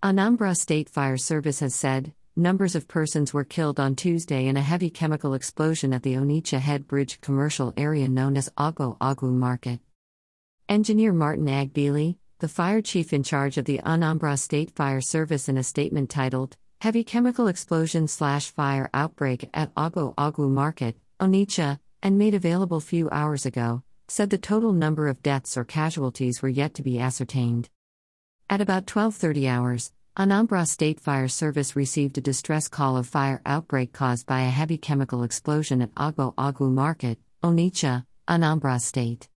[0.00, 4.60] Anambra State Fire Service has said numbers of persons were killed on Tuesday in a
[4.62, 9.80] heavy chemical explosion at the Onitsha Head Bridge commercial area known as Agbo Agwu Market.
[10.68, 15.56] Engineer Martin Agbili, the fire chief in charge of the Anambra State Fire Service, in
[15.56, 22.16] a statement titled Heavy Chemical Explosion Slash Fire Outbreak at Agbo Agwu Market, Onitsha, and
[22.16, 26.74] made available few hours ago, said the total number of deaths or casualties were yet
[26.74, 27.68] to be ascertained.
[28.50, 33.92] At about 12:30 hours, Anambra State Fire Service received a distress call of fire outbreak
[33.92, 39.28] caused by a heavy chemical explosion at Agbo Agwu Market, Onitsha, Anambra State.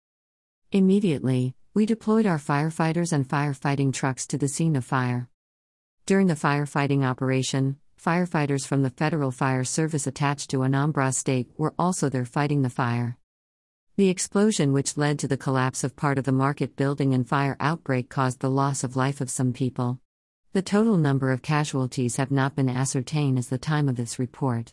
[0.70, 5.28] Immediately, we deployed our firefighters and firefighting trucks to the scene of fire.
[6.06, 11.74] During the firefighting operation, firefighters from the Federal Fire Service attached to Anambra State were
[11.78, 13.18] also there fighting the fire.
[13.96, 17.58] The explosion, which led to the collapse of part of the market building and fire
[17.60, 20.00] outbreak, caused the loss of life of some people.
[20.54, 24.72] The total number of casualties have not been ascertained as the time of this report.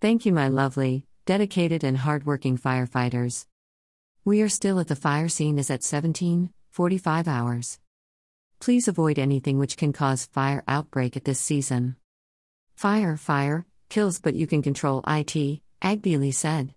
[0.00, 3.44] Thank you, my lovely, dedicated, and hardworking firefighters.
[4.24, 7.78] We are still at the fire scene is at 17, 45 hours.
[8.58, 11.96] Please avoid anything which can cause fire outbreak at this season.
[12.74, 16.72] Fire, fire, kills, but you can control it, Agbili said.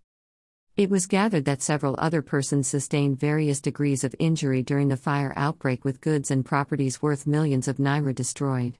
[0.75, 5.31] It was gathered that several other persons sustained various degrees of injury during the fire
[5.35, 8.79] outbreak with goods and properties worth millions of naira destroyed.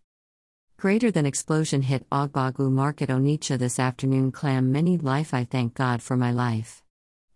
[0.76, 4.32] Greater than explosion hit Agbo Agwu Market Onitsha this afternoon.
[4.32, 5.36] Clam many life.
[5.36, 6.82] I thank God for my life.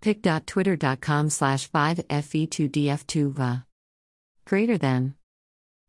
[0.01, 3.63] pic.twitter.com slash 5fe2df2va.
[4.43, 5.13] Greater than.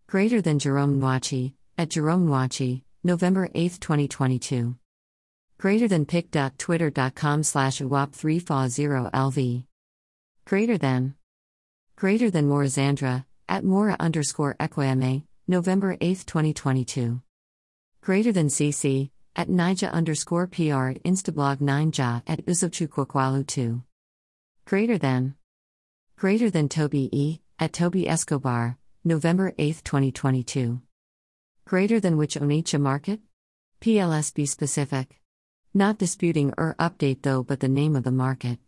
[0.07, 4.77] Greater than Jerome Nwachi, at Jerome Nwachi, November 8, 2022
[5.59, 9.65] greater than pic.twitter.com slash uwap3fa0lv.
[10.47, 11.15] Greater than.
[11.97, 17.21] Greater than Morazandra, at Mora underscore equame, November 8, 2022.
[18.01, 23.83] Greater than CC, at Nija underscore PR at Instablog 9ja at Uzubchukwakwalu 2.
[24.65, 25.35] Greater than.
[26.17, 30.81] Greater than Toby E, at Toby Escobar, November 8, 2022.
[31.65, 33.21] Greater than which Onitsha market?
[33.81, 35.21] PLSB specific.
[35.79, 38.59] Not disputing or update though, but the name of the market.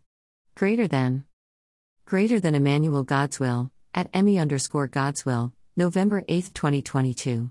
[0.55, 1.25] Greater than.
[2.05, 7.51] Greater than Emmanuel Godswill, at Emmy underscore Godswill, November 8, 2022.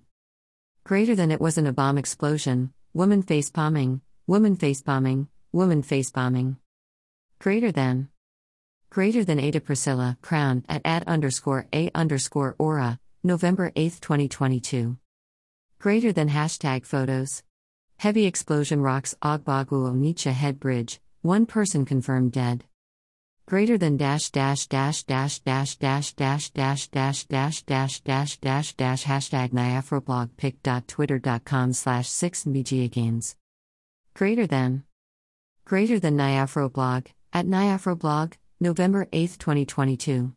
[0.86, 6.09] Greater than it wasn't a bomb explosion, woman face bombing, woman face bombing, woman face
[6.09, 6.56] bombing.
[7.40, 8.08] Greater than.
[8.90, 14.96] Greater than Ada Priscilla, crown, at at underscore a underscore aura, November 8, 2022.
[15.80, 17.44] Greater than hashtag photos.
[18.00, 22.64] Heavy explosion rocks Agbo Agwu Onitsha head bridge, one person confirmed dead.
[23.46, 28.74] Greater than dash dash dash dash dash dash dash dash dash dash dash dash dash
[28.76, 33.36] dash hashtag nyafroblog pic.twitter.com slash 6 agains.
[34.14, 34.86] Greater than.
[35.66, 40.34] Greater than Nyafroblog, at Nyafroblog, November 8, 2022.